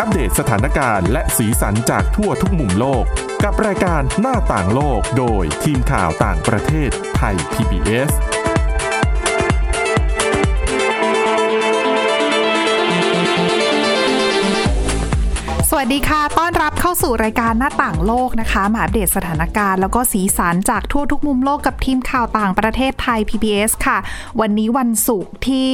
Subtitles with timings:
[0.00, 3.04] อัปเดตสถานการณ์และสีสันจากทั่วทุกมุมโลก
[3.44, 8.10] กับรายการหน้าต่างโลกโดยทีมข่าวต่างประเทศไทย PBS
[15.70, 23.98] สวัสดีค่ะ ต้อนรับเข้าสู่รายการหน้าต่างโลกนะคะ มาอัปเดตสถานการณ์แล้วก็สีสันจากทั่วทุกมุมโลกกับทีมข่าวต่างประเทศไทย PBS ค่ะ
[24.40, 25.68] วันนี้วันศุกร์ที่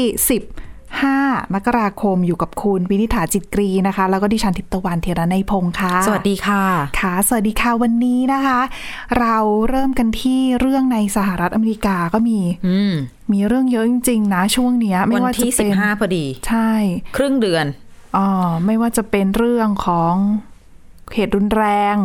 [1.02, 6.64] 15มกราคมอยู่กับคุณวินิษฐาจิตกรีนะคะ แล้วก็ดิฉันทิพย์ตะวันเทระในยพงค์ค่ะ สวัสดีค่ะ
[7.00, 8.60] ค่ะ สวัสดีค่ะวันนี้นะคะ
[9.18, 9.36] เรา
[9.68, 12.94] เริ่มกันที่เรื่องในสหรัฐอเมริกาก็มีอืม
[13.32, 16.70] มีเรื่องเยอะจริงๆนะช่วงเนี้ย ไม่วันว่าจะที่สิเป็บนห้าพอดี ใช่
[17.16, 17.66] ครึ่งเดือน
[18.16, 18.28] อ๋อ
[18.66, 20.14] ไม่ว่าจะเป็นเรื่องของ
[21.14, 21.96] เหตุรุนแรง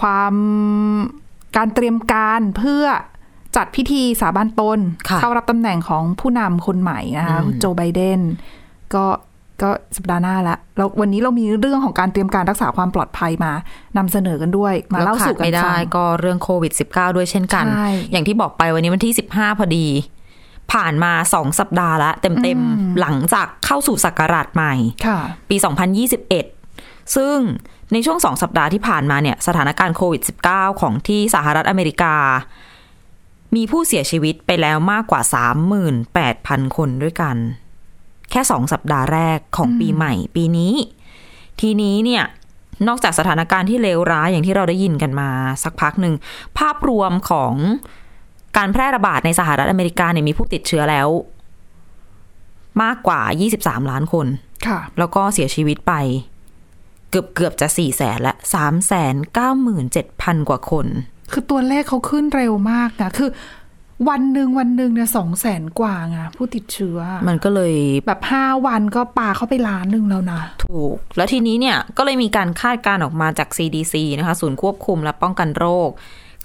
[0.00, 0.34] ความ
[1.56, 2.84] การเตรียมการเพื่อ
[3.56, 4.78] จัดพิธีสาบานตน
[5.08, 8.20] ค่ะเข้ารับตำแหน่งของผู้นำคนใหม่นะคะโจไบเดน
[8.94, 9.06] ก็
[9.62, 13.52] ก็สัปดาห์หน้าละแล้ววันนี้เรามีเรื่องของการเตรียมการรักษาความปลอดภัยมา
[13.98, 19.86] นำเสนอกันด้วย มาแล้วเล่าขาสู่ดกันไม่ฟัได้งก็เรื่องโควิด -19 ด้วยเช่นกันใช่อย่างที่บอกไปวันนี้วันที่สิบห้าพอดี
[20.72, 24.74] ผ่านมาสองสัปดาห์ละเต็มๆ หลังจากเข้าสู่ศักราชใหม่
[25.06, 25.56] ค่ะปี
[26.36, 27.36] 2021 ซึ่ง
[27.92, 32.14] ในช่วงสองสัปดาห์ที่ผ่านมาเนี่ยสถานการณ์โควิด -19 ของที่สหรัฐอเมริกา
[33.56, 35.22] มีผู้เสียชีวิตไปแล้วมากกว่า
[35.98, 37.36] 38,000 คนด้วยกัน
[38.30, 40.74] แค่สองสัปดาห์แรกของปีใหม่ ปีนี้
[41.60, 42.24] ทีนี้เนี่ย
[42.88, 45.30] นอกจากสถานการณ์ที่เลวร้ายอย่างที่เราได้ยินกันมา
[45.62, 46.14] สักพักหนึ่ง
[46.58, 47.54] ภาพรวมของ
[48.56, 51.08] การแพร่ระบาดในสหรัฐอเมริกาเนี่ยมีผู้ติดเชื้อแล้ว
[52.82, 53.20] มากกว่า
[53.56, 54.26] 23 ล้านคน
[54.66, 55.92] ค่ะ แล้วก็เสียชีวิตไป
[57.10, 60.86] เกือบเกือบจะสี่แสนละสามแสนเก้าหมื่นเจ็ดพันกว่าคน
[61.32, 63.30] คือตัวเลขเขาขึ้นเร็วมากนะคือ
[64.08, 66.98] วันหนึ่งวันหนึ่งเนี่ยสองแสนกว่าไงผู้ติดเชื้อ
[67.28, 67.74] มันก็เลย
[68.06, 75.90] แบบห้าวันก็ปาเข้าไปล้านหนึ่งแล้วนะ ถูก แล้วทีนี้เนี่ยก็เลยมีการคาดการณ์ออกมาจาก CDC นะคะศูนย์ควบคุมและป้องกันโรค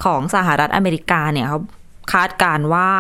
[0.04, 1.60] ของสหรัฐอเมริกาเนี่ยเขา
[2.14, 2.92] คาดการณ์ว่า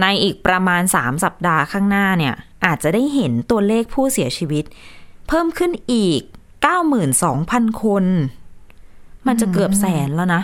[0.00, 2.34] ในอีกประมาณ 3 สัปดาห์ข้างหน้าเนี่ย
[2.66, 4.64] อาจจะได้เห็นตัวเลขผู้เสียชีวิต
[5.28, 6.20] เพิ่มขึ้นอีก
[7.02, 8.04] 92,000 คน
[9.26, 10.42] มันจะเกือบแสนแล้วนะ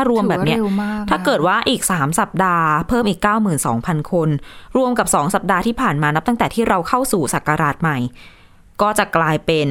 [0.00, 3.20] ถ้ารวมแบบเนี้ยถือว่าเร็วมากนะถ้าเกิดว่าอีก 3 สัปดาห์เพิ่มอีก
[3.66, 4.28] 92,000 คน
[4.76, 7.98] รวมกับ 2 สัปดาห์ที่ผ่านมานับตั้งแต่ที่เราเข้าสู่ศักราชใหม่
[8.82, 9.68] ก็จะกลายเป็น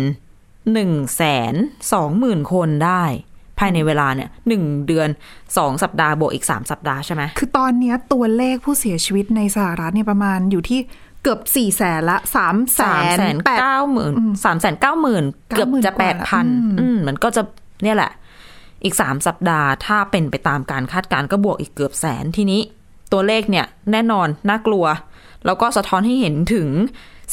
[0.74, 0.82] 1 2 0
[1.92, 3.04] 0 0 0คนได้
[3.60, 5.10] ภายในเวลาเนี่ยหนึ่งเดือน
[5.46, 10.80] 2สัปดาห์บวกอีก3สัปดาห์ใช่ไหมคือตอนเนี้ยตัวเลขผู้เสียชีวิตในสหรัฐเนี่ยประมาณอยู่ที่
[11.24, 14.14] เกือบสี่แสนละสามแสสามนแสนแปดเก้าหมื่น
[14.46, 17.42] สามแสนเก้าหมื่นเกือบจะกแปว่าดละพันอืมอืมมันก็จะ
[17.84, 18.12] เนี่ยแหละ
[18.84, 22.62] อีกสามสัปดาห์ ถ้าเป็นไปตามการคาดการณ์ก็บวกอีกเกือบแสนทีนี้
[23.12, 24.86] ตัวเลขเนี่ยแน่นอนน่ากลัว
[25.46, 26.68] แล้วก็สะท้อนให้เห็นถึง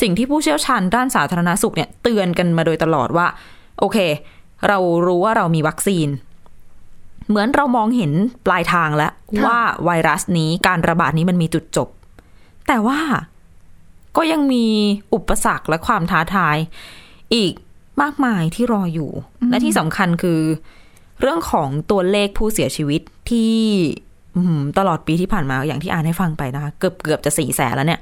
[0.01, 3.27] สิ่งที่ผู้เชี่ยวชาญด้านสาธารณสุขเนี่ยเตือนกันมาโดยตลอดว่า
[3.81, 3.99] โอเค
[4.69, 6.09] เรารู้ว่าเรามีวัคซีน
[7.29, 8.13] เหมือนเรามองเห็น
[8.47, 11.89] ปลายทางแล้วค่ะว่าไวรัสนี้การระบาดนี้มันมีจุดจบ
[12.69, 13.01] แต่ว่า
[14.17, 14.67] ก็ยังมี
[15.15, 16.57] อุปสรรคและความท้าทาย
[17.35, 17.53] อีก
[18.03, 19.11] มากมายที่รออยู่
[19.51, 20.41] และที่สำคัญคือ
[21.21, 23.01] เรื่องของตัวเลขผู้เสียชีวิต
[23.31, 23.55] ที่
[24.37, 28.01] อื้อหือตลอดปีที่ผ่านมาอย่างที่อ่านให้ฟังไปนะคะ เกือบเกือบจะสี่แสนแล้วเนี่ย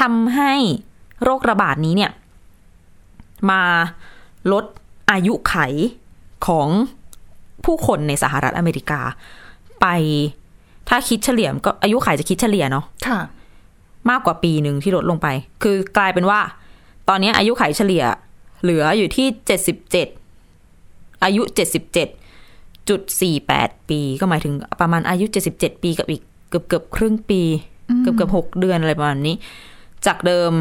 [0.00, 0.52] ทำให้
[1.24, 2.10] โรคระบาดนี้เนี่ย
[3.50, 3.62] มา
[4.52, 4.64] ลด
[5.10, 5.56] อายุไข
[6.46, 6.68] ของ
[7.64, 9.00] ผู้คนในสหรัฐอเมริกา
[9.80, 9.86] ไป
[10.88, 13.18] ถ้าคิดเฉลี่ยก็อายุไขจะคิดเฉลี่ยเนาะค่ะ
[14.08, 15.28] มมากกว่าปีหนึ่งที่ลดลงไป
[15.62, 16.40] คือกลายเป็นว่า
[17.08, 18.04] ตอนนี้อายุไขเฉลี่ย
[18.62, 20.08] เหลืออยู่ที่เจ็ดสิบเจ็ด
[21.24, 22.08] อายุเจ็ดสิบเจ็ด
[22.88, 27.42] จุดสี่แปดปี ก็หมายถึงประมาณอายุเจ็ดสิบเจ็ดปีกับอีกเกือบเกือบครึ่งปี
[28.00, 29.34] เกือบเกือบหกเดือนอะไรประมาณนี้
[30.06, 30.52] จากเดิม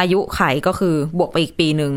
[0.00, 1.92] อายุไขก็คือบวกไปอีกปีหนึ่ง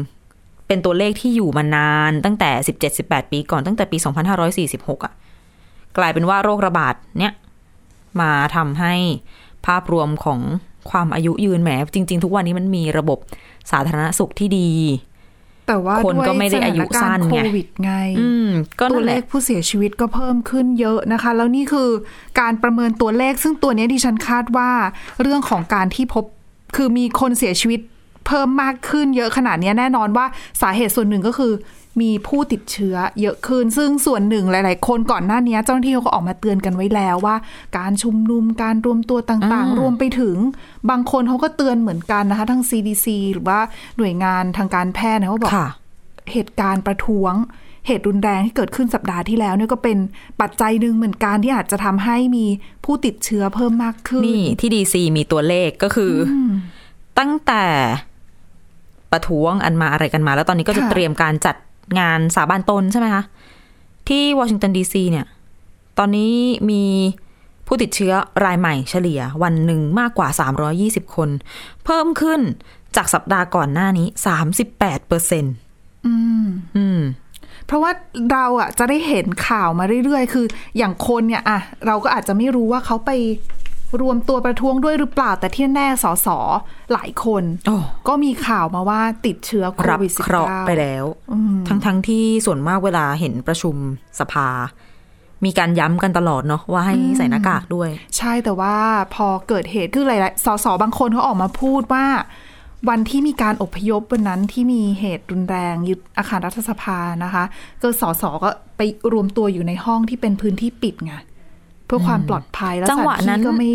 [0.67, 5.13] เป็นตัวเลขที่อยู่มานานตั้งแต่สิบเจ็ดสิบแปดปีก่อนตั้งแต่ปีสองพันห้าร้อยสี่สิบหกอะ
[5.97, 7.33] กลายเป็นว่าโรคระบาดเนี่ย
[8.21, 8.93] มาทำให้
[9.65, 10.39] ภาพรวมของ
[10.89, 13.19] ความอายุยืนแหมจริง ๆ ทุกวันนี้มันมีระบบ
[13.71, 14.69] สาธารณสุขที่ดี
[15.71, 21.89] แต่ว่าคนก็ไม่ได้อายุสั้นไงด้วยสถานการณ์โควิดไงอืมก็ตันั่วนแหเลละขผู้เสียชีวิตก็เพิ่มขึ้นเยอะนะคะ แล้วนี่คือ
[22.39, 24.71] การประเมินตัวเลขซึ่งตัวเนี้ยดิฉันคาดว่า
[25.21, 26.25] เรื่องของการที่พบ
[26.75, 27.79] คือมีคนเสียชีวิต
[28.27, 30.25] เพิ่มมากขึ้นเยอะขนาดเนี้ยแน่นอนว่า
[30.61, 31.53] สาเหตุส่วนหนึ่งก็คือ
[32.01, 37.35] มีผู้ติดเชื้อเยอะขึ้น ซึ่งส่วนหนึ่งหลาย ๆ คนก่อนหน้านี้เจ้าหน้าที่เขาก็ออกมาเตือนกันไว้แล้วว่า
[37.77, 40.37] การชุมนุมการรวมตัวต่าง ๆ รวมไปถึง
[40.89, 43.59] บางคนเขาก็เตือนเหมือนกันนะคะ ทั้ง CDC หรือว่า
[43.97, 45.69] หน่วยงานทางการแพทย์นะเขาบอกค่ะ
[46.33, 47.33] เหตุการณ์ประท้วง
[47.87, 49.97] เหตุรุนแรงที่เกิดขึ้นสัปดาห์ที่แล้วเนี่ยก็เป็น
[50.41, 52.45] ปัจจัยหนึ่งเหมือนกันที่อาจจะทำให้มี
[52.85, 56.31] ผู้ติดเชื้อเพิ่มมากขึ้น นี่ที่ดีซีมีตัวเลขก็คืออ
[57.19, 57.63] ตั้งแต่
[59.11, 61.55] ประท้วงอันมาอะไรกันมา แล้วตอนนี้ก็จะค่ะเตรียมการจัด
[61.99, 63.23] งานสาบานตนใช่ไหมคะ
[64.07, 65.25] ที่วอชิงตันดีซีเนี่ย
[65.97, 66.33] ตอนนี้
[66.69, 66.83] มี
[67.67, 68.13] ผู้ติดเชื้อ
[68.45, 70.29] รายใหม่เฉลี่ยวันหนึ่งมากกว่า
[70.71, 71.29] 320 คน
[71.85, 72.41] เพิ่มขึ้น
[72.95, 74.07] จากสัปดาห์ก่อนหน้านี้
[74.57, 75.53] 38เปอร์เซ็นต์
[76.05, 76.13] อื
[76.43, 77.01] มอืม
[77.65, 77.91] เพราะว่า
[78.31, 80.45] เราอะจะได้เห็นข่าวมาเรื่อยๆ คือ
[80.77, 83.11] อย่างคนเนี่ยอะเราก็อาจจะไม่รู้ว่าเขาไป
[84.01, 86.27] รวมตัวประท้วงด้วยหรือเปล่า แต่ที่แน่สส
[86.93, 87.77] หลายคนโอ้
[88.07, 93.75] ก็มีข่าวมาว่าติดเชื้อโครับวิดเคราะห์ไป -19 แล้วอืมทั้งทั้งๆที่ส่วนมากเวลาเห็นประชุม
[94.19, 94.47] สภา
[95.45, 98.75] มีการย้ำกันตลอดเนาะว่าให้ใส่หน้ากากด้วย ใช่แต่ว่า
[99.15, 102.05] พอเกิดเหตุคือหลายๆสสบางคนเขาออกมาพูดว่า
[102.89, 107.43] วันที่มีการอพยพวันนั้นที่มีเหตุรุนแรงยึดอาคารรัฐสภานะคะ
[107.81, 108.81] ก็สสก็ไป
[109.13, 113.71] รวมตัวอยู่ในห้องที่เป็นพื้นที่ปิดไงเพื่อความปลอดภัยแล้วจังหวะสถานั้นที่ก็ไม่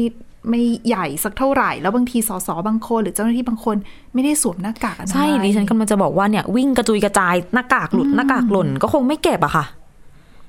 [0.50, 3.76] ไม่ใหญ่สักเท่าไหร่ แล้วบางทีสสบางคนหรือเจ้าหน้าที่บางคน
[4.14, 9.64] ไม่ได้สวมหน้ากากอนามัยใช่ดิฉันกำลังจะบอกว่าเนี่ยวิ่งกระจุยกระจายหน้ากากหลุดหน้ากากหล่นก็คงไม่เก็บอะค่ะ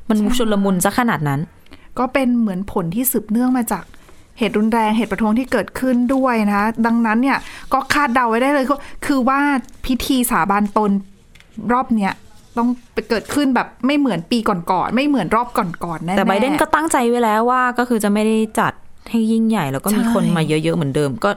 [0.09, 1.39] มันชุลมุนซะขนาดนั้น
[1.99, 3.83] ก็เป็นเหมือนผลที่สืบเนื่องมาจาก
[4.37, 7.37] เหตุรุนแรงเหตุประท้วงที่เกิดขึ้นด้วยนะคะดังนั้นเนี่ย
[7.73, 8.75] ก็คาดเดาไว้ได้เลยก็
[9.05, 9.39] คือว่า
[9.85, 10.91] พิธีสาบานตน
[11.71, 12.13] รอบเนี้ย
[12.57, 18.73] ต้องไปเกิดขึ้นแบบไม่เหมือนปีก่อนๆไม่เหมือนรอบก่อนๆแน่ๆแต่ไบเดนก็ตั้งใจไว้แล้วว่าก็คือจะไม่ได้จัด
[19.09, 21.29] ให้ยิ่งใหญ่ แล้วก็มีใช่คนมาเยอะๆเหมือนเดิม ก็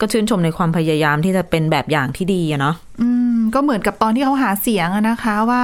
[0.00, 5.62] ก็ชื่นชมในความพยายามที่จะเป็นแบบอย่างที่ดีอะเนาะอืมก็เหมือนกับตอนที่เขาหาเสียงอะนะคะว่า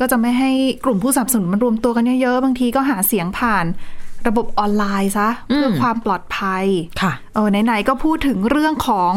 [0.00, 0.50] ก็จะไม่ให้
[0.84, 3.66] กลุ่มผู้สนับสนุนมันรวมตัวกันเยอะๆบางทีก็หาเสียงผ่าน
[4.28, 6.64] ระบบออนไลน์ซะเพื่อความปลอดภัย
[7.02, 9.12] ค่ะเออไหนๆก็พูดถึงเรื่องของ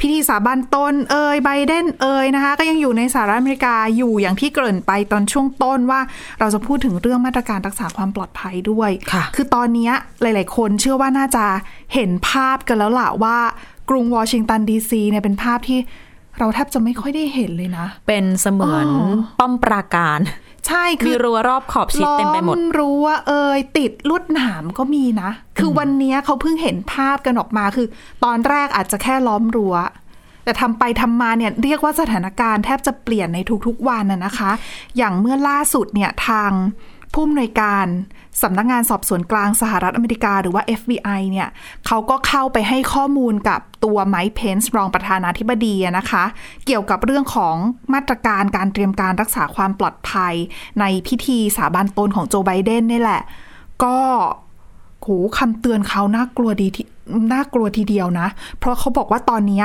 [0.00, 6.00] พิธีสาบานตนเอยไบเดนเอยนะคะ ก็ยังอยู่ในสหรัฐอเมริกาอยู่อย่างที่เกริ่นไปตอนช่วงต้นว่า
[6.40, 11.44] เราจะพูดถึงเรื่องมาตรการรักษาความปลอดภัยด้วยค่ะคือตอนเนี้ยหลาย ๆ คนเชื่อว่าน่าจะ
[11.94, 13.38] เห็นภาพกันแล้วล่ะว่า
[13.90, 15.78] กรุงวอชิงตันดีซีเนี่ยเป็นภาพที่
[16.38, 20.20] เราแทบจะไม่ค่อยได้เห็นเลยนะ เป็นเสมือนอ๋อป้อมปราการ
[20.66, 27.86] ใช่คืมีอรั้วรอบขอบชิดเต็มไปหมดล้อรั้วเอยติดลวดหนามก็มีนะ คือวันเนี้ยเขาเพิ่งเห็นภาพกันออกมาคือ
[28.24, 29.76] ตอนแรกอาจจะแค่ล้อมรั้ว
[30.44, 34.50] แต่ทำไปทำมาเนี่ยเรียกว่าสถานการณ์แทบจะเปลี่ยนในทุกๆวันน่ะนะคะ
[34.96, 36.50] อย่างเมื่อล่าสุดเนี่ยทาง
[37.12, 37.86] ผู้อำนวยการ
[38.42, 41.48] สำนักงานสอบสวนกลางสหรัฐอเมริกาหรือว่า FBI เนี่ย
[41.86, 46.24] เขาก็เข้าไปให้ข้อมูลกับตัวไมค์เพนส์รองประธานาธิบดีนะคะ
[46.66, 47.56] เกี่ยวกับเรื่องของ
[47.94, 50.34] มาตรการการเตรียมการรักษาความปลอดภัย
[50.80, 53.22] ในพิธีสาบานตนของโจไบเดนนี่แหละ
[53.84, 53.98] ก็
[55.00, 55.08] โห
[55.38, 56.86] คำเตือนเขาน่ากลัวดีที่
[57.32, 59.64] น่ากลัวทีเดียวนะ เพราะเขาบอกว่าตอนนี้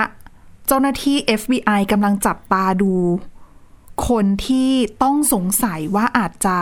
[0.68, 2.94] เจ้าหน้าที่ FBI กำลังจับตาดู
[4.08, 4.70] คนที่
[5.04, 6.58] ต้องสงสัยว่าอาจจะ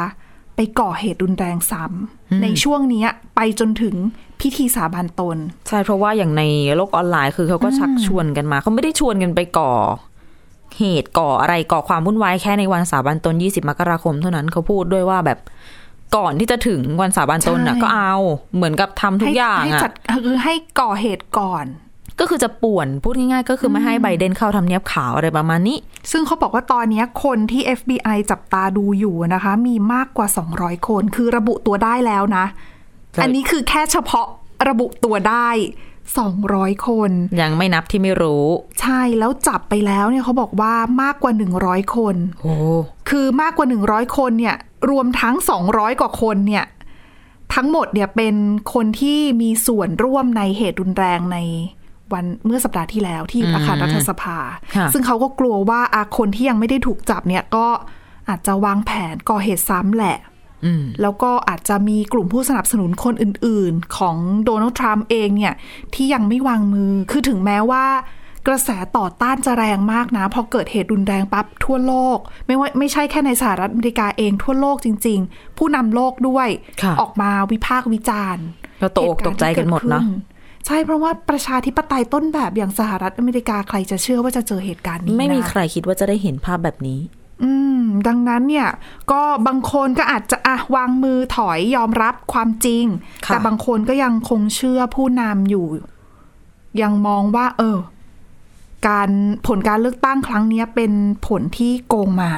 [0.62, 3.96] ไปก่อเหตุรุนแรงซ้ำในช่วงเนี้ยไปจนถึง
[4.42, 6.44] พิธีสาบานตน ใช่ เพราะว่าอย่างใน
[6.76, 9.74] โลกออนไลน์คือเขาก็ชักชวนกันมา เขาไม่ได้ชวนกันไปก่อ
[10.78, 15.40] เหตุก่ออะไรก่อความวุ่นวายแค่ในวันสาบานตน 20 มกราคมเท่านั้นเขาพูดด้วยว่าแบบ
[16.16, 18.16] ก่อนที่จะถึงวันสาบานตนน่ะใช่ก็เอา
[18.56, 19.92] เหมือนกับทำทุกอย่างให้อะจัด
[20.26, 21.66] คือให้ก่อเหตุก่อน
[22.20, 25.78] ก็คือจะป่วนพูดง่ายๆ ก็คือไม่ให้ไบเดนเข้าทำเนียบขาวอะไรประมาณนี้
[26.12, 30.28] ซึ่งเขาบอกว่าตอนเนี้ยคนที่ FBI จับตาดูอยู่นะคะ มีมากกว่า
[30.58, 32.46] 200 คน คือระบุตัวได้แล้วนะ
[33.14, 34.28] ใช่อันนี้คือแค่เฉพาะ
[34.70, 35.50] ระบุตัวได้
[36.18, 37.12] 200 คน
[37.42, 38.46] ยังไม่นับที่ไม่รู้
[38.82, 41.32] ใช่แล้วจับไปแล้วเนี่ยเขาบอกว่ามากกว่า
[41.64, 42.54] 100 คนโอ้
[43.10, 44.56] คือมากกว่า 100 คนเนี่ย
[44.90, 45.36] รวมทั้ง
[45.68, 46.66] 200 กว่าคนเนี่ย
[47.56, 48.36] ทั้งหมดเนี่ยเป็น
[48.74, 51.38] คนที่มีส่วนร่วมในเหตุรุนแรงใน
[52.14, 54.38] วันเมื่อสัปดาห์ที่แล้วที่อาคารรัฐสภา
[54.76, 57.68] ค่ะซึ่งเขาก็กลัวว่าอาคนที่ยังไม่ได้ถูกจับเนี่ยก็
[58.30, 60.18] อาจจะวางแผนก่อเหตุซ้ำแหละ
[60.66, 65.54] อืมแล้วก็อาจจะมีกลุ่มผู้สนับสนุนคนอื่น ๆ ของโดนัลด์ทรัมป์เองเนี่ย
[65.94, 67.86] ที่ยังไม่วางมือ คือถึงแม้ว่า
[68.48, 76.48] กระแสต่อต้านจะแรงมากนะ พอเกิดเหตุรุนแรงปั๊บทั่วโลก ไม่ว่าไม่ใช่แค่ในสหรัฐอเมริกาเองทั่วโลกจริง ๆ ผู้นำโลกด้วย
[76.84, 78.46] ค่ะออกมาวิพากษ์วิจารณ์
[78.80, 87.00] เราตกอกตกใจกันหมดเนาะตุการณ์ที่กิขึ้ ใช่เพราะว่าประชาธิปไตยต้นแบบอย่างสหรัฐอเมริกาใครจะเชื่อว่าจะเจอเหตุการณ์นี้ไม่มีนะใครคิดว่าจะได้เห็นภาพแบบนี้
[87.44, 88.68] อืม ดังนั้นเนี่ย
[89.12, 92.86] ก็บางคนก็อาจจะอะวางมือถอยยอมรับความจริง
[93.26, 95.66] ค่ะแต่บางคนก็ยังคงเชื่อผู้นำอยู่
[96.82, 97.78] ยังมองว่า เออ
[98.88, 99.10] การ
[99.48, 100.92] ผลการเลือกตั้งครั้งเนี้ยเป็น
[101.28, 102.32] ผลที่โกงมา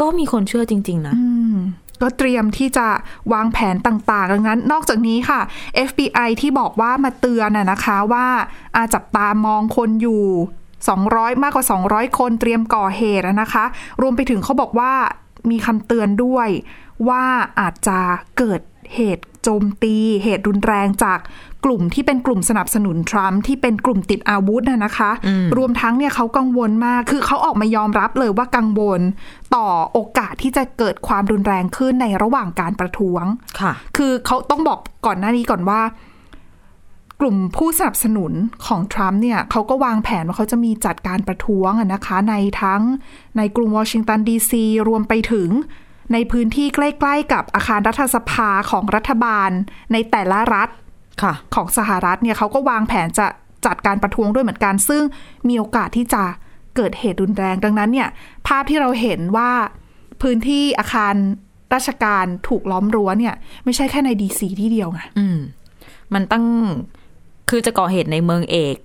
[0.00, 1.56] ก็มีคนเชื่อจริง ๆ นะอืม
[2.00, 2.86] ก็เตรียมที่จะ
[3.32, 5.40] วางแผนต่างๆ ดังนั้น นอกจากนี้ค่ะ
[5.88, 8.26] FBI ที่บอกว่ามาเตือนนะนะคะว่า
[8.76, 10.24] อาจับตามองคนอยู่
[10.82, 13.64] 200 มากกว่า 200 คนเตรียมก่อเหตุนะคะ
[14.00, 14.92] รวมไปถึงเขาบอกว่า
[15.50, 16.48] มีคำเตือนด้วย
[17.08, 17.24] ว่า
[17.60, 17.98] อาจจะ
[18.38, 18.60] เกิด
[18.94, 21.18] เหตุโจมตี เหตุรุนแรงจาก
[21.64, 25.10] กลุ่มที่เป็นกลุ่มสนับสนุนทรัมป์ที่เป็นกลุ่มติดอาวุธนะนะคะ
[25.58, 29.00] รวมทั้งเนี่ยเขากังวลมาก คือเขาออกมายอมรับเลยว่ากังวล
[29.54, 33.24] ต่อโอกาสที่จะเกิดความรุนแรงขึ้นในระหว่างการประท้วง
[33.60, 35.80] ค่ะ คือเขาต้องบอกก่อนหน้านี้ก่อนว่า
[37.20, 38.32] กลุ่มผู้สนับสนุน
[38.66, 42.82] ของทรัมป์เนี่ยเขาก็วางแผนว่าเขาจะมีจัดการประท้วงอะนะคะ ในทั้ง
[43.36, 45.50] ในกรุงวอชิงตันดีซีรวมไปถึง
[46.12, 49.50] ในพื้นที่ใกล้ ๆ กับอาคารรัฐสภาของรัฐบาล
[49.92, 50.81] ในแต่ละรัฐค่ะ
[51.54, 53.26] ของสหรัฐเนี่ยเขาก็วางแผนจะ
[53.66, 55.02] จัดการประท้วงด้วยเหมือนกัน ซึ่ง
[55.48, 56.22] มีโอกาสที่จะ
[56.76, 58.08] เกิดเหตุรุนแรง ดังนั้นเนี่ย
[58.46, 59.50] ภาพที่เราเห็นว่า
[60.22, 61.14] พื้นที่อาคาร
[61.74, 65.38] ราชการถูกล้อมรั้วเนี่ย ไม่ใช่แค่ในดีซีที่เดียวไงอืม
[66.14, 66.44] มันตั้ง
[67.50, 68.76] คือจะก่อเหตุในเมืองเอก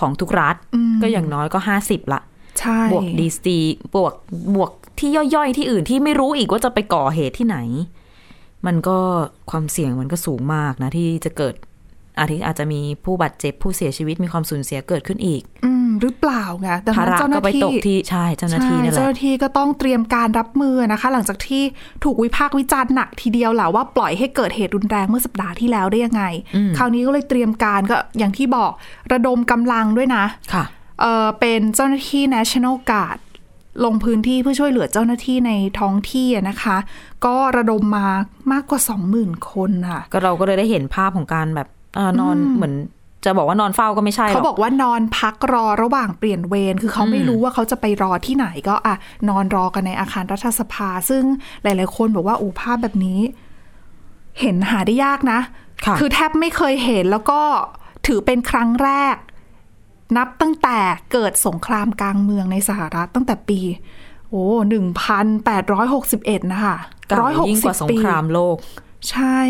[0.00, 0.56] ของทุกรัฐ
[1.02, 2.20] ก็อย่างน้อยก็ห้าสิบละ
[2.60, 3.58] ใช่บวกดีซี
[3.94, 4.14] บวก
[4.54, 7.58] บวกที่ย่อยๆ ที่อื่นที่ไม่รู้อีกว่าจะไปก่อเหตุที่ไหน
[8.66, 8.98] มันก็
[9.50, 11.54] ความเสี่ยงมันก็สูงมากนะ ที่จะเกิด
[12.18, 21.62] อาทิอาจจะมีผู้บาดเจ็บผู้เสียชีวิตมีความสูญเสียเกิดขึ้นอีก อืมหรือเปล่าไงดังภานั้นระเจ้าหก็น้าไปที่ตกที่ใช่เจ้าหน้าที่นั่นแหเจ้าหละน้าที่ก็ต้องเตรียมการรับมือนะคะ หลังจากที่
[22.04, 26.22] ถูกวิพากษ์วิจารณ์หนักทีเดียวแหละว่าปล่อยให้เกิดเหตุรุนแรงเมื่อสัปดาห์ที่แล้วได้ยังไง
[26.76, 28.72] คราวนี้ก็เลยเตรียมการก็อย่างที่บอก
[29.12, 30.64] ระดมกำลังด้วยนะค่ะ
[31.00, 33.18] เออเป็นเจ้าหน้าที่ National Guard
[33.84, 36.76] ลงพื้นที่เพื่อช่วยเหลือเจ้าหน้าที่ในท้องที่อะนะคะ
[37.26, 38.06] ก็ระดมมา
[38.52, 38.80] มากกว่า
[39.14, 42.74] 20,000 คนค่ะก็เราก็เลยได้เห็นภาพของการแบบเออนอนเหมือน
[43.24, 48.94] จะบอกว่านอนเฝ้าก็ไม่ใช่หรเขาอกบอกว่านอนพักรอระหว่างเปลี่ยนเวรคือเขาไม่รู้ว่าเขาจะไปรอที่ไหนก็อะ
[49.28, 51.24] นอนรอกันในอาคารรัฐสภา ซึ่ง
[51.62, 53.20] หลาย ๆ คนบอกว่าโอ้ภาพแบบนี้
[54.40, 55.40] เห็นหาได้ยากนะ
[55.84, 57.40] ค่ะอแทบไม่เคยเห็นแล้วก็
[58.06, 59.16] ถือเป็นครั้งแรก
[60.16, 60.78] นับตั้งแต่
[61.12, 63.60] เกิดสงครามกลางเมืองในสหรัฐตั้งแต่ปี
[64.30, 66.76] โอ้หนึ่งพันแปดร้อยหกสิบเอ็ดนะคะ
[67.08, 68.56] เก่าร้อยหกยิ่งสิกบว่าสงปีครามโลก
[69.10, 69.40] ใช่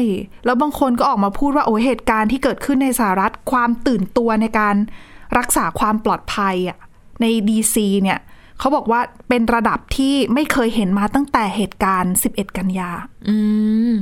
[0.45, 4.77] แล้วบางคนก็ออกมาพูดว่าโอ้เหตุการณ์ที่เกิดขึ้นในสหรัฐความตื่นตัวในการ
[5.39, 6.79] รักษาความปลอดภัยอะ
[7.21, 8.19] ในดีซีเนี่ย
[8.59, 12.91] เขาบอกว่าเป็นระดับที่ไม่เคยเห็นมาตั้งแต่เหตุการณ์ 11 กันยา
[13.29, 13.37] อื
[13.91, 13.93] ม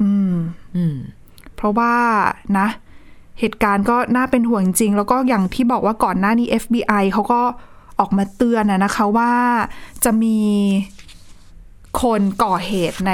[0.00, 0.34] อืม
[0.76, 0.96] อืม
[1.54, 1.94] เพราะว่า
[2.58, 2.68] นะ
[3.40, 7.40] เหตุการณ์ก็น่าเป็นห่วงจริง แล้วก็อย่างที่บอกว่าก่อนหน้านี้ FBI เขาก็
[8.00, 9.32] ออกมาเตือนนะนะคะว่า
[10.04, 10.38] จะมี
[12.02, 13.12] คนก่อเหตุใน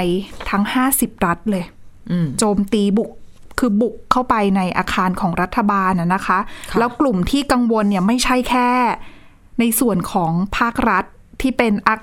[0.49, 1.65] ทั้ง50รัฐเลย
[2.11, 3.11] อืมโจมตีบุก
[3.59, 6.39] คือบุกเข้าไปในอาคารของรัฐบาลนะนะคะ
[6.71, 8.69] ค่ะแล้วกลุ่มที่กังวลเนี่ยไม่ใช่แค่
[9.59, 11.03] ในส่วนของภาครัฐ
[11.41, 11.99] ที่เป็นอัก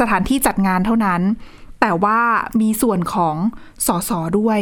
[0.00, 1.22] สถานที่จัดงานเท่านั้น
[1.80, 2.20] แต่ว่า
[2.60, 3.36] มีส่วนของ
[3.86, 4.60] สสด้วย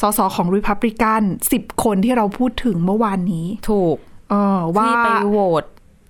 [0.00, 3.96] สสของริพับลิกันสิบคนที่เราพูดถึงเมื่อวานนี้ ถูก
[4.30, 5.64] เออว่าที่ไปโหวต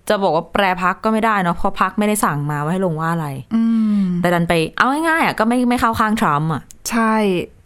[0.09, 3.63] จะบอกว่าแปรพักก็ไม่ได้เนาะเพราะพักไม่ได้สั่งมาว่าให้ลงว่าอะไร อื
[4.01, 7.15] มแต่ดันไปเอาง่ายๆอะก็ไม่ไม่เข้าข้างทรัมป์อะใช่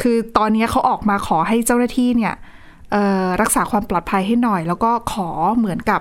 [0.03, 2.35] คือตอนนี้เขาออกมาขอให้เจ้าหน้าที่เนี่ย
[2.93, 5.29] เอ่อรักษาความปลอดภัยให้หน่อย แล้วก็ขอ
[5.59, 6.01] เหมือนกับ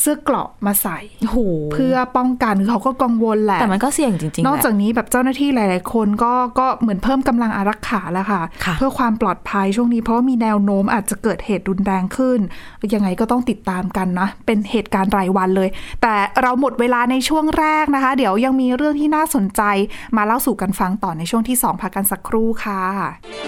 [0.00, 1.38] เสื้อเกราะมาใส่โอ้โห
[1.72, 12.38] เพื่อป้องกันคือเขาก็กังวลแหละแต่มันก็เสี่ยงจริงๆนอกแหละจากนี้แบบเจ้าหน้าที่หลาย ๆ คนก็ก็เหมือนเพิ่มกำลังอารักขาแล้วค่ะค่ะ เพื่อความปลอดภัยช่วงนี้เพราะว่ามีแนวโน้มอาจจะเกิดเหตุรุนแรงขึ้น
[12.94, 15.68] ยังไงก็ต้องติดตามกันนะเป็นเหตุการณ์รายวันเลย
[16.02, 19.62] แต่เราหมดเวลาในช่วงแรกนะคะ เดี๋ยวยังมีเรื่องที่น่าสนใจ
[20.16, 23.47] มาเล่าสู่กันฟังต่อในช่วงที่ 2พักกันสักครู่ค่ะ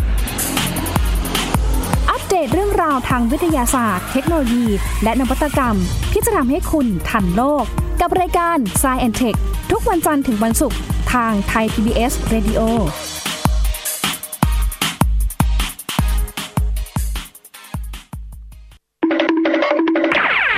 [2.41, 4.65] ดตเรื่องราวทางวิทยาศาสตร์ เทคโนโลยี
[5.03, 5.75] และนวัตกรรม
[6.11, 7.65] ที่จะทำให้คุณทันโลก
[8.01, 9.37] กับรายการ s c i e n t e c h
[9.71, 10.79] ทุกวันจันทร์ถึงวันศุกร์
[11.13, 12.61] ทางไทย PBS Radio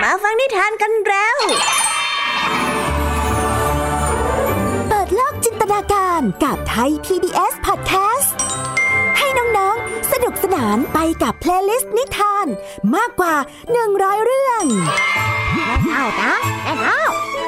[0.02, 1.38] มาฟังนิทานกันแล้ว
[4.88, 8.33] เปิดโลกจินตนาการกับไทย PBS Podcast ให้น้องๆสนุ
[10.34, 12.48] กสนานไปกับ playlist นิทาน
[12.96, 13.36] มากกว่า
[13.82, 14.64] 100 เรื่อง
[15.92, 16.34] เอานะ
[16.84, 17.02] เอา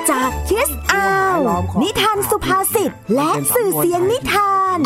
[0.09, 1.37] จาก Kids Hour
[1.83, 4.79] นิทานสุภาษิตและสื่อเสียงนิทาน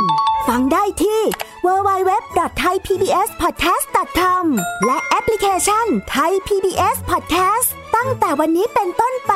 [0.47, 1.21] ฟังได้ที่
[1.65, 4.45] www.thaipbspodcast.com
[4.85, 9.33] และแอปพลิเคชัน Thai PBS Podcast ตั้งแต่วันนี้เป็นต้นไป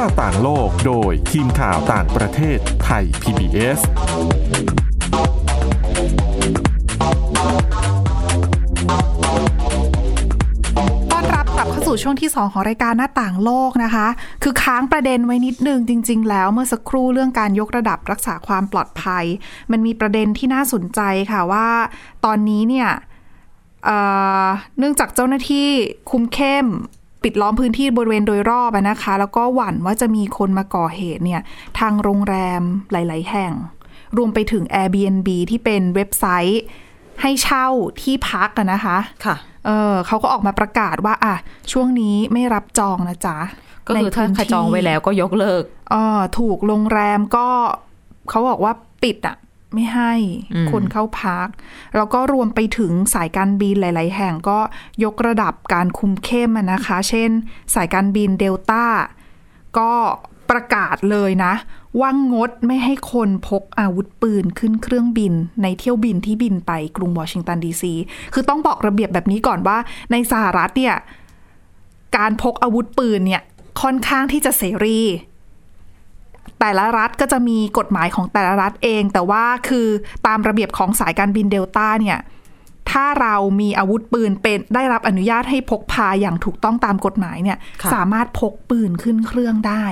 [0.00, 3.80] าน้าต่างโลกโดยทีมข่าวต่างประเทศไทย PBS
[11.12, 14.06] ต้อนรับกลับเข้าสู่ช่วงที่ 2 ของรายการหน้าต่างโลกนะคะ
[14.42, 19.24] คือค้างประเด็นไว้นิดนึงจริง ๆ แล้วเมื่อสักครู่เรื่องการยกระดับรักษาความปลอดภัย
[19.70, 21.00] มันมีประเด็นที่น่าสนใจ
[21.32, 21.68] ค่ะว่า
[22.24, 22.88] ตอนนี้เนี่ย
[24.78, 25.68] เนื่องจากเจ้าหน้าที่
[26.10, 26.66] คุมเข้ม
[27.22, 31.40] ปิดล้อมพื้นที่บริเวณโดยรอบอะนะคะ แล้วก็หวั่นว่าจะมีคนมาก่อเหตุเนี่ย
[31.78, 32.62] ทางโรงแรม
[32.92, 33.52] หลาย ๆ แห่ง
[34.16, 36.62] รวมไปถึง Airbnb ที่เป็นเว็บไซต์
[37.22, 37.66] ให้เช่า
[38.00, 39.36] ที่พักอะนะคะค่ะ
[39.66, 41.34] เออเขาก็ออกมาประกาศว่าอะ
[41.72, 43.38] ช่วงนี้ไม่รับจองนะจ๊ะ
[43.86, 47.46] ก็คือถ้าในพื้นใครจองไว้แล้วก็ยกเลิกเออถูกโรงแรมก็
[48.30, 48.72] เขาบอกว่า
[49.02, 49.36] ปิดอะ
[49.74, 50.12] ไม่ให้
[50.54, 51.48] อืมคนเข้าพัก
[51.96, 54.58] แล้วก็รวมไปถึงสายการบินหลาย ๆ แห่งก็
[55.04, 57.30] ยกระดับการคุมเข้มอะนะคะ เช่น
[57.74, 58.84] สายการบินเดลต้า
[59.78, 59.92] ก็
[60.50, 61.54] ประกาศเลยนะ
[62.00, 67.94] ว่างดไม่ให้คนพกอาวุธปืนขึ้นเครื่องบิน ในเที่ยวบินที่บินไปกรุงวอชิงตันดีซี
[68.34, 69.78] คือต้องบอกระเบียบแบบนี้ก่อนว่า
[70.12, 70.96] ในสหรัฐเนี่ย
[72.16, 73.42] การพกอาวุธปืนเนี่ย
[73.82, 74.98] ค่อนข้างที่จะเสรี
[76.60, 79.86] แต่ละรัฐก็จะมีกฎหมายของแต่ละรัฐเอง แต่ว่าคือ
[80.26, 82.18] ตามระเบียบของสายการบินเดลต้าเนี่ย
[82.90, 89.84] ถ้าเรามีอาวุธปืนเป็นได้รับอนุญาตให้พกพาอย่างถูกต้องตามกฎหมายเนี่ยค่ะสามารถพกปืนขึ้นเครื่องได้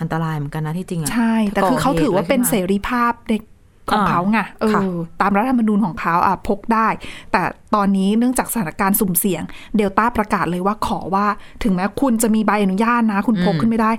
[0.00, 3.42] อันตรายเหมือนกันนะที่จริงอะใช่ แต่คือเขาถือว่าเป็นเสรีภาพเด็ก
[3.90, 6.88] ของอ่าเขาไงเอค่ะอตามรัฐธรรมนูญของเขาอะพกได้
[7.32, 7.42] แต่
[7.74, 9.42] ตอนนี้เนื่องจากสถานการณ์สุ่มเสี่ยง
[9.76, 11.26] เดลต้าประกาศเลยว่าขอว่า
[11.64, 13.92] ถึงแม้คุณจะมีใบอนุญาตนะ คุณพกขึ้นไม่ได้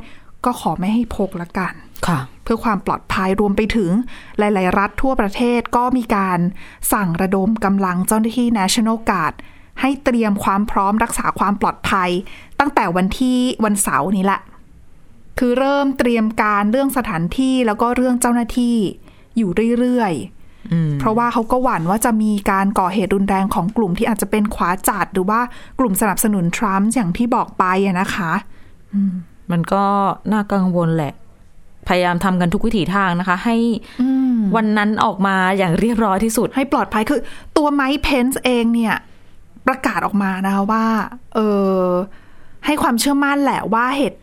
[0.46, 1.91] ก็ขอไม่ให้พกละกันค่ะ
[2.44, 3.92] เพื่อความปลอดภัยรวมไปถึง
[4.40, 6.40] หลาย ๆ รัฐทั่วประเทศก็มีการ
[6.94, 9.34] สั่งระดมกำลังเจ้าหน้าที่ National Guard
[9.82, 12.10] ให้เตรียมความพร้อมรักษาความปลอดภัย
[12.60, 14.42] ตั้งแต่วันที่วันเสาร์นี้แหละ
[15.40, 18.78] คือเริ่มเตรียมการเรื่องสถานที่แล้วก็เรื่องเจ้าหน้าที่
[19.38, 20.14] อยู่เรื่อย
[20.72, 25.40] อืมๆเพราะว่าเขาก็หวั่นว่าจะมีการก่อเหตุรุนแรงของกลุ่มที่อาจจะเป็นขวาจัดหรือว่า
[25.80, 28.32] กลุ่มสนับสนุนทรัมป์อย่างที่บอกไปอะนะคะ
[29.52, 29.84] มันก็
[30.32, 31.14] น่ากังวลแหละ
[31.88, 33.56] พยายามทำกันทุกวิถีทางนะคะ ให้
[34.02, 37.20] อืมวันนั้นออกมาอย่างเรียบร้อยที่สุด ให้ปลอดภัยคือ
[37.58, 38.96] ตัวไมค์เพนส์เองเนี่ย
[39.68, 40.86] ประกาศออกมานะคะว่า
[41.36, 41.40] เอ
[41.80, 41.86] อ
[42.66, 44.20] ให้ความเชื่อมั่นแหละว่าเหตุ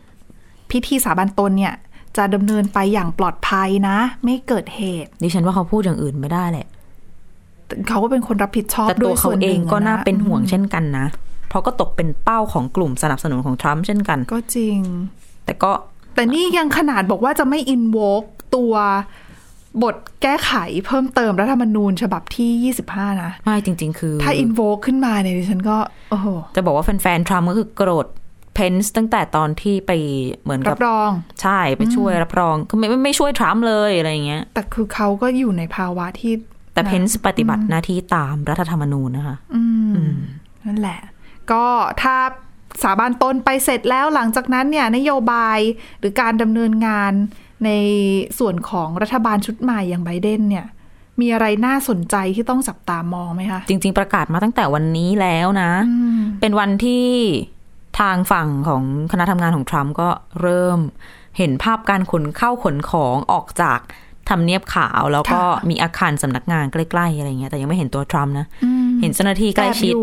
[0.71, 1.73] พิธีสาบานตนเนี่ย
[2.17, 6.67] จะดำเนินไปอย่างปลอดภัยนะ ไม่เกิดเหตุ ดิฉันว่าเขาพูดอย่างอื่นไม่ได้แหละ
[7.89, 11.05] เขาก็เป็นคนรับผิดชอบแต่ด้ตัววยเขาส่วนหเองนึ่งก็อะะน่าเป็นห่วงเช่นกันนะ
[11.49, 14.79] เพราะก็ตกเป็นเป้าของกลุ่มสนับสนุนของทรัมป์เช่นกัน ก็จริง
[15.45, 15.71] แต่ก็
[16.19, 18.23] แต่นี่ยังขนาดบอกว่าจะไม่อินโวก
[18.55, 18.73] ตัว
[19.83, 20.53] บทแก้ไข
[20.85, 25.77] เพิ่มเติมรัฐธรรมนูญฉบับที่ 25 นะ ไม่จริง ๆ คือ ถ้าอิ voke ขึ้นมาเนี่ยดิฉันก็
[26.11, 28.05] โอ้โห จะบอกว่าแฟน ๆ ทรัมป์ก็คือโกรธ
[28.53, 29.91] เพนส์ตั้งแต่ตอนที่ไป
[30.41, 36.33] เหมือนรักับบรอง ใช่ไปช่วยรับรองคือไม่ไม่ไม่ช่วยทรัมป์เลยอะไรอย่างเงี้ย แต่คือเขาก็อยู่ในภาวะที่
[36.73, 40.09] แต่เพนส์ปฏิบัติหน้าที่ตามรัฐธรรมนูญนะคะ อืม
[40.65, 40.99] นั่นแหละ
[41.51, 41.65] ก็
[42.01, 42.15] ถ้า
[42.83, 45.59] สาบานตนไปเสร็จแล้วหลังจากนั้นเนี่ยนโยบาย
[45.99, 47.13] หรือการดำเนินงาน
[47.65, 47.69] ใน
[48.39, 50.65] ส่วนของรัฐบาลชุดใหม่อย่างไบเดนเนี่ย
[51.19, 57.07] มีอะไรน่าสนใจที่ต้องจับตามองไหมคะ จริง ๆ ประกาศมาตั้งแต่วันนี้แล้วนะอืมเป็นวันที่
[57.99, 60.09] ทางฝั่งของคณะทำงานของทรัมป์ก็
[60.41, 60.79] เริ่ม
[61.37, 63.79] เห็นภาพการขนเข้าขนของออกจาก
[64.29, 69.93] ทำเนียบขาวแล้วก็ค่ะมีอาคารสำนักงานใกล้ ๆ อะไรเงี้ยแต่ยังไม่เห็นตัวทรัมป์นะอืมเห็นเจ้าหน้าที่ใกล้ชิด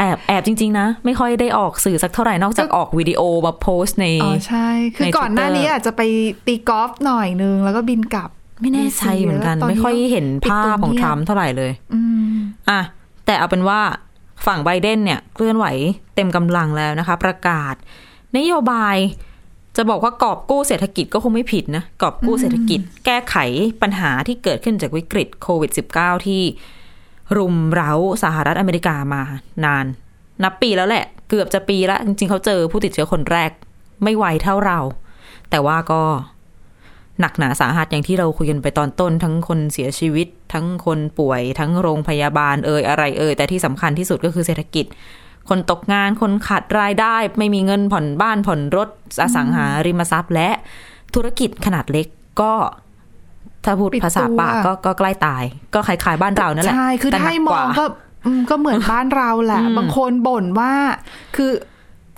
[0.00, 6.02] แอบอยู่แอบแอบจริง ๆ นะ ไม่ค่อยได้ออกสื่อสักเท่าไหร่นอกจากออกวิดีโอมาโพสต์ในอ๋อใช่ คือในก่อนหน้า Twitter นี้อาจจะไป
[6.46, 12.00] ตีกอล์ฟหน่อยนึง แล้วก็บินกลับ ไม่แน่ใจเหมือนกันตอนนี้ไม่ค่อยเห็นภาพของปิดตัวเงียบทรัมป์เท่าไหร่เลยอื
[12.32, 12.34] ม
[12.70, 12.80] อะ
[13.26, 13.80] แต่เอาเป็นว่า
[14.46, 15.66] ฝั่งไบเดนเนี่ยเคลื่อนไหว
[16.14, 17.74] เต็มกำลังแล้วนะคะ ประกาศ
[18.36, 18.96] นโยบาย
[19.76, 23.36] จะบอกว่ากอบกู้เศรษฐกิจก็คงไม่ผิดนะกอบกู้เศรษฐกิจ แก้ไข
[23.82, 26.42] ปัญหาที่เกิดขึ้นจากวิกฤตโควิด -19 ที่
[27.36, 29.22] รุมเร้าสหรัฐอเมริกามา
[29.64, 29.86] นาน
[30.44, 33.50] นับปีแล้วแหละ เกือบจะปีละ จริง ๆ เขาเจอผู้ติดเชื้อคนแรก
[34.02, 34.78] ไม่ไวเท่าเรา
[35.50, 36.02] แต่ว่าก็
[37.20, 44.86] หนักหนาสาหัสอย่างที่เราคุยกันไปตอนต้น ทั้งคนเสียชีวิต ทั้งคนป่วย ทั้งโรงพยาบาลเอ่ยอะไรเอ่ยแต่ที่สำคัญที่สุดก็คือเศรษฐกิจ
[45.48, 48.88] คนตกงานคนขาดรายได้ ไม่มีเงินผ่อนบ้านผ่อนรถ
[49.22, 50.48] อสังหาริมทรัพย์และ
[51.14, 52.06] ธุรกิจขนาดเล็ก
[52.40, 52.52] ก็
[53.64, 55.42] ถ้าพูดปิดภาษาปากตัวก็ก็ใกล้ตาย
[55.74, 57.84] ก็คล้ายๆบ้านเรานั่นแหละใช่คือแต่ถ้าหนัให้กมกอว่างก็
[58.26, 60.72] อืมก็เหมือนบ้านเราแหละอืมบางคนบ่นว่า
[61.36, 61.52] คือ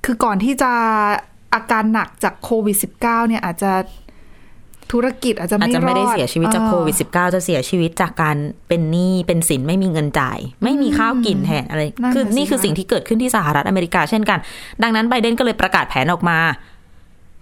[0.05, 0.73] คือก่อนที่จะ
[1.55, 3.73] อาการหนักจากโควิด -19 เนี่ยอาจจะ
[4.93, 8.37] ธุรกิจอาจจะอาจไม่จะไม่ได้รอเสียชีวิตจากออโควิด -19 จะเสียชีวิตจากการ
[8.69, 14.39] เป็นหนี้เป็นสินไม่มีเงินจ่าย ไม่มีข้าวกินแทนอะไรนั่นน่ะคือสินี่คือคะสิ่งที่เกิดขึ้นที่สหรัฐอเมริกาเช่นกัน
[14.83, 16.39] ดังนั้นไบเดนก็เลยประกาศแผนออกมา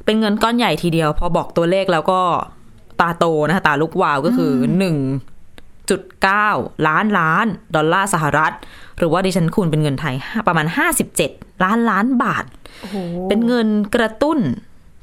[0.05, 2.21] ไปเป็นเงินก้อนใหญ่ทีเดียว พอบอกตัวเลขแล้วก็
[3.01, 4.97] ตาโตนะคะตาลุกวาวก็คือหนึ่ง
[5.91, 6.49] จุดเก้า
[6.89, 8.53] ล้านล้าน ดอลลาร์สหรัฐ
[8.99, 10.15] หรือว่าดิฉันคูณเป็นเงินไทย
[10.47, 11.31] ประมาณห้าสิบเจ็ด
[11.65, 12.45] ล้านล้านบาท
[13.29, 14.39] เป็นเงินกระตุ้น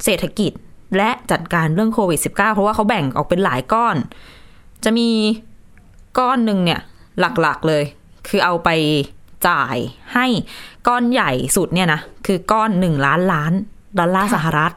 [0.04, 0.52] เศรษฐกิจ
[0.98, 3.96] และจัดการเรื่องโควิด -19 เพราะว่าเขาแบ่งออกเป็นหลายก้อน
[4.84, 5.10] จะมี
[6.20, 6.80] ก้อนหนึ่งเนี่ย
[7.20, 7.84] หลักๆเลย
[8.28, 8.70] คือเอาไป
[9.48, 9.78] จ่าย
[10.14, 10.26] ให้
[10.88, 13.54] ก้อนใหญ่สุดเนี่ยนะ คือก้อนหนึ่งล้านล้าน
[14.00, 14.72] ดอลลาร์สหรัฐ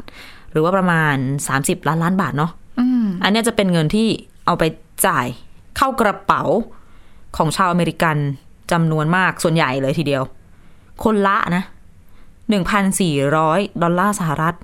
[0.53, 1.17] หรือว่าประมาณ
[1.53, 2.53] 30 ล้านล้านบาทเนาะ
[3.21, 4.09] อืมอันเนี้ยจะเป็นเงินที่
[4.47, 4.65] เอาไป
[5.07, 5.27] จ่าย
[5.77, 6.43] เข้ากระเป๋า
[7.37, 8.17] ของชาวอเมริกัน
[8.73, 10.23] จำนวนมากส่วนใหญ่เลยทีเดียว
[11.05, 11.65] คนละนะ
[12.49, 14.55] หนึ่งพันสี่ร้อยดอลลาร์สหรัฐ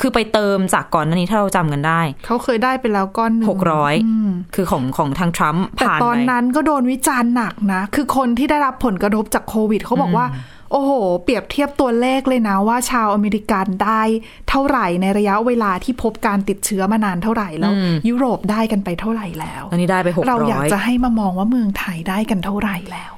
[0.00, 3.94] คือไปเติมจากก่อนหน้านี้ถ้าเราจำกันได้ เขาเคยได้ไปแล้วก้อนหนึ่งหกร้อย
[4.28, 10.26] มคือของของทางทรัมป์แต่ผ่านตอนไปนั้นก็โดนวิจารณ์หนักนะ คือคนที่ได้รับผลกระทบจากโควิดเขาบอกว่า
[10.70, 14.02] โอ้โห เปรียบเทียบตัวเลขเลยนะว่าชาวอเมริกันได้
[14.48, 17.72] เท่าไหร่ในระยะเวลาที่พบการติดเชื้อมานานเท่าไหร่แล้ว
[18.08, 23.12] ยุโรปได้กันไปเท่าไหร่แล้วตอนนี้ได้ไปหกเราอยาร้กอยจะให้มามองว่าเมืองไทยได้กันเท่าไหร่แล้ว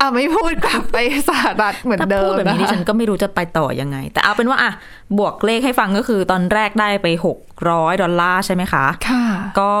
[0.00, 0.96] อะไม่พูดกลับไป
[1.28, 4.72] สหรัฐเหมือนถ้าเดิพูมดแบบนี้ะดิฉันก็ไม่รู้จะไปต่อยังไง แต่เอาเป็นว่าอะ
[5.18, 7.38] บวกเลขให้ฟังก็คือตอนแรกได้ไปหก
[7.70, 9.24] ร้อยดอลลาร์ใช่ไหมคะค่ะ
[9.60, 9.72] ก็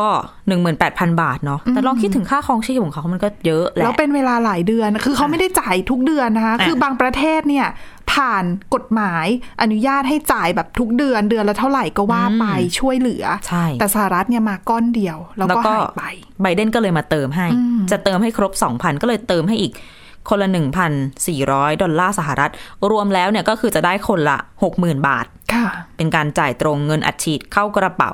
[0.48, 7.66] หนึ่งหมื่นแปดพันบาทเนาะแต่ลองคิดถึงค่าครองชีพของเขามันก็เยอะแหละแล้วเป็นเวลาหลายเดือน คือเขาไม่ได้จ่ายทุกเดือนนะคะอะคือบางประเทศเนี่ย
[8.12, 9.26] ผ่านกฎหมาย
[9.62, 12.44] อนุญาตให้จ่ายแบบทุกเดือนเดือนละเท่าไหร่ก็ว่าไป
[12.78, 16.04] ช่วยเหลือใช่แต่สหรัฐเนี่ยมาก้อนเดียว แล้วก็หายไป
[16.42, 17.46] ไบเดนก็เลยมาเติมให้
[17.90, 19.72] จะเติมให้ครบ 2,000 ก็เลยเติมให้อีก
[20.28, 20.48] คนละ
[21.14, 22.50] 1,400 ดอลลาร์สหรัฐ
[22.90, 24.38] รวมแล้วเนี่ยก็คือจะได้คนละ
[24.72, 28.12] 60,000 บาทค่ะเป็นการจ่ายตรงเงินอัดฉีดเข้ากระเป๋า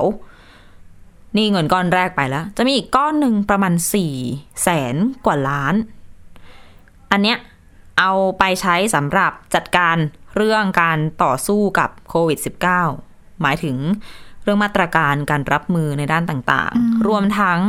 [1.37, 4.15] นี่เงินก้อนแรกไปแล้ว จะมีอีกก้อนหนึ่งประมาณสี่
[4.63, 4.95] แสน
[5.27, 5.75] กว่าล้าน
[7.13, 7.37] อันเนี้ย
[8.01, 9.97] เอาไปใช้สำหรับจัดการ
[10.37, 12.39] เรื่องการต่อสู้กับโควิด
[12.89, 13.77] -19 หมายถึง
[14.43, 17.61] เรื่องมาตรการการรับมือในด้านต่างๆ รวมทั้ง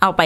[0.00, 0.22] เอาไป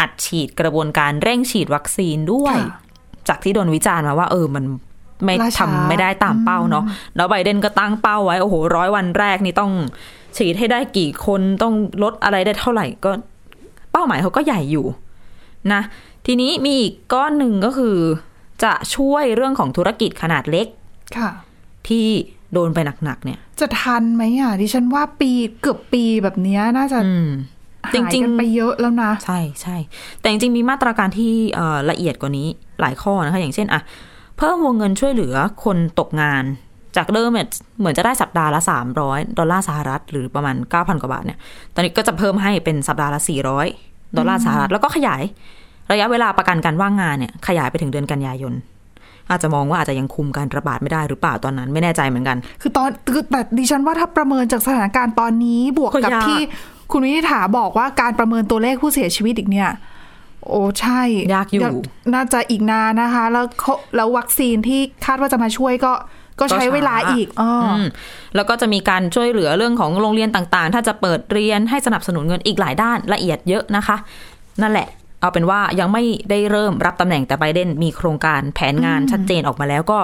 [0.00, 2.80] อัดฉีดกระบวนการเร่งฉีดวัคซีนด้วยค่ะ
[3.28, 4.64] จากที่โดนวิจารณ์มาว่าเออมัน
[5.24, 6.84] ไม่ล่าช้าทำไม่ได้ตามเป้าเนาะ
[7.16, 9.72] แล้วไบเดนก็ตั้งเป้าไว้โอ้โหร้อยวันแรกนี่ต้อง
[10.36, 13.10] ฉีดให้ได้กี่คนต้องลดอะไรได้เท่าไหร่ก็
[13.92, 14.86] เป้าหมายเขาก็ใหญ่อยู่
[15.72, 15.82] นะ
[16.26, 17.96] ทีนี้มีอีกก้อนหนึ่งก็คือ
[18.64, 20.66] จะช่วยเรื่องของธุรกิจขนาดเล็ก
[21.18, 21.30] ค่ะ
[21.88, 22.06] ที่
[22.52, 27.30] โดนไปหนักๆเนี่ย จะทันไหมอะดิฉันว่าปีเกือบปีแบบเนี้ยน่าจะอืม
[27.94, 29.76] จหายริงกันๆไปเยอะแล้วนะ ใช่ใช่
[30.20, 32.48] แต่จริงๆมีมาตรการที่เอ่อละเอียดกว่านี้
[32.80, 33.80] หลายข้อนะคะ อย่างเช่นอะ
[34.38, 36.44] เพิ่มวงเงินช่วยเหลือคนตกงาน
[36.96, 38.60] จากเดิมเนี่ยเหมือนจะได้สัปดาห์ละ
[39.00, 41.38] 300 ดอลลาร์สหรัฐ หรือประมาณ 9,000 กว่าบาทเนี่ย
[41.74, 43.20] ตอนนี้ก็จะเพิ่มให้เป็นสัปดาห์ละ
[43.68, 45.22] 400 ดอลลาร์สหรัฐ แล้วก็ขยาย
[45.92, 48.54] ระยะเวลาประกันการว่างงานเนี่ยขยายไปถึงเดือนกันยายน
[49.30, 56.40] อาจจะมองว่าอาจจะยังคุมการระบาดไม่ได้หรือเปล่าตอนนั้นไม่แน่ใจเหมือนกัน คือตอนคือแต่ดิฉันว่าถ้าประเมินจากสถานการณ์ตอนนี้บวกกับก็ยากที่
[56.92, 59.70] คุณวินิษฐาบอกว่าการประเมินตัวเลขผู้เสียชีวิตอีกเนี่ย
[60.48, 61.02] โอ้ใช่
[61.34, 61.62] ยากอยู่
[62.14, 65.92] น่าจะอีกนานนะคะ แล้วเขาแล้ววัคซีนที่คาดว่าจะมาช่วยก็
[66.40, 67.84] ก็ใช้เวลาอีกอ๋ออม
[68.34, 73.96] แล้วก็จะมีการช่วยเหลือเรื่องของโรงเรียนต่างๆ ถ้าจะเปิดเรียนให้สนับสนุนเงินอีกหลายด้านละเอียดเยอะนะคะ
[74.62, 74.88] นั่นแหละ
[75.26, 79.98] เอาเป็นว่ายังไม่ได้เริ่มรับตำแหน่งแต่ไบเดนมีโครงการแผนงานชัดเจนออกมาแล้วก็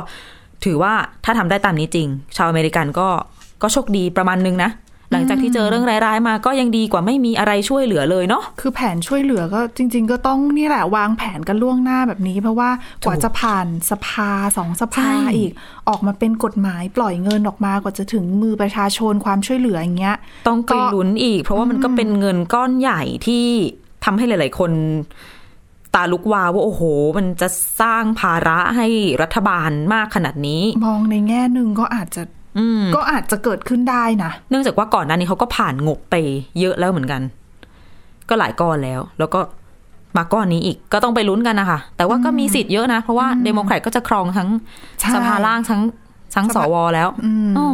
[0.65, 3.09] ถือว่าถ้าทำได้ตามนี้จริง ชาวอเมริกันก็
[3.63, 4.71] ก็โชคดีประมาณนึงนะ
[5.13, 12.71] หลังจากที่เจอเรื่องร้ายๆมาก็ยังดีกว่าไม่มีอะไรช่วยเหลือเลยเนาะ คือแผนช่วยเหลือก็จริง ๆ ก็ต้องนี่แหละวางแผนกันล่วงหน้าแบบนี้ เพราะว่า
[13.05, 15.53] กว่าจะผ่านสภาสองสภาใช่อีก
[15.89, 20.17] ออกมาเป็นกฎหมายปล่อยเงินออกมากว่าจะถึงมือประชาชนความช่วยเหลืออย่างเงี้ย
[20.49, 23.47] ต้องไปก็ลุ้นอีก เพราะว่ามันก็เป็นเงินก้อนใหญ่ที่
[24.05, 24.71] ทำให้หลาย ๆ คน
[25.95, 26.83] ตาลุกวาวว่าโอ้โห
[27.17, 27.49] มันจะ
[27.81, 28.87] สร้างภาระให้
[29.23, 32.23] รัฐบาลมากขนาดนี้ มองในแง่หนึ่งก็อาจจะ
[32.59, 36.15] อืมก็อาจจะเกิดขึ้นได้นะ เนื่องจากว่าก่อนหน้านี้เขาก็ผ่านงบไป
[36.61, 37.23] เยอะแล้วเหมือนกัน
[38.29, 39.41] ก็หลายก้อนแล้ว แล้วก็
[40.17, 44.49] มาก้อนนี้อีกก็ต้องไปลุ้นกันนะคะ แต่ว่าก็มีสิทธิ์เยอะนะ เพราะว่าเดโมแครตก็จะครองทั้ง
[45.01, 45.81] ใช่สภาล่างทั้ง
[46.35, 47.69] ทั้งสวแล้วอืมอ๋อ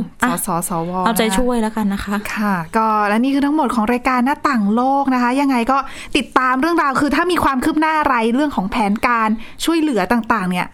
[0.47, 5.79] สอะสสวเอาใจนะคะช่วยแล้วกันนะคะ ค่ะ ก็และนี่คือทั้งหมดของรายการหน้าต่างโลกนะคะ ยังไงก็
[6.17, 9.29] ติดตามเรื่องราวคือถ้ามีความคืบหน้าอะไรเรื่องของแผนการ
[9.65, 10.67] ช่วยเหลือต่างๆ เนี่ย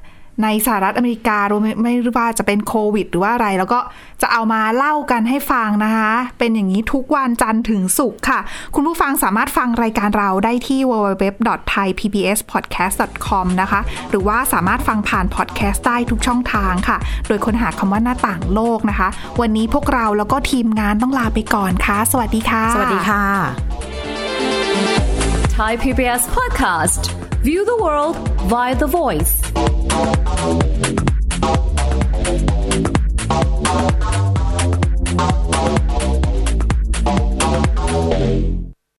[0.42, 3.79] ในสหรัฐอเมริการวมไม่ไม่ว่าจะเป็นโควิด หรือว่าอะไร แล้วก็
[4.23, 8.40] จะเอามาเล่ากันให้ฟังนะคะ เป็นอย่างนี้ทุกวันจันทร์ถึงศุกร์ค่ะ
[8.75, 16.97] คุณผู้ฟังสามารถฟังรายการเราได้ที่ www.thaipbspodcast.com นะคะ หรือว่าสามารถฟังผ่านพอดแคสต์ได้ทุกช่องทางค่ะ
[17.29, 19.09] โดยค้นหาคำว่าหน้าต่างโลกนะคะ
[19.40, 23.25] วันนี้พวกเราแล้วก็ทีมงานต้องลาไปก่อนค่ะ สวัสดีค่ะ สวัสดีค่ะ
[25.59, 27.03] Thai PBS podcast.
[27.47, 28.16] View the world
[28.53, 29.33] via the voice.